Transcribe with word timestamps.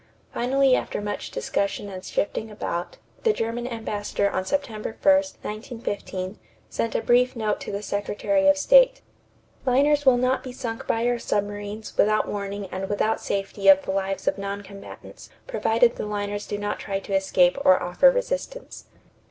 Finally 0.33 0.75
after 0.75 0.99
much 0.99 1.29
discussion 1.29 1.87
and 1.87 2.03
shifting 2.03 2.49
about, 2.49 2.97
the 3.21 3.31
German 3.31 3.67
ambassador 3.67 4.27
on 4.31 4.43
September 4.43 4.97
1, 4.99 5.13
1915, 5.13 6.39
sent 6.71 6.95
a 6.95 7.03
brief 7.03 7.35
note 7.35 7.59
to 7.61 7.71
the 7.71 7.83
Secretary 7.83 8.47
of 8.47 8.57
State: 8.57 9.01
"Liners 9.63 10.03
will 10.03 10.17
not 10.17 10.41
be 10.43 10.51
sunk 10.51 10.87
by 10.87 11.05
our 11.05 11.19
submarines 11.19 11.95
without 11.99 12.27
warning 12.27 12.65
and 12.71 12.89
without 12.89 13.21
safety 13.21 13.67
of 13.67 13.83
the 13.83 13.91
lives 13.91 14.27
of 14.27 14.39
non 14.39 14.63
combatants, 14.63 15.29
provided 15.45 15.97
the 15.97 16.05
liners 16.07 16.47
do 16.47 16.57
not 16.57 16.79
try 16.79 16.97
to 16.99 17.13
escape 17.13 17.59
or 17.63 17.79
offer 17.83 18.09
resistance." 18.09 18.85